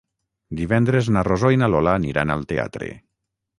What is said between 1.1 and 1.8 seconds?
na Rosó i na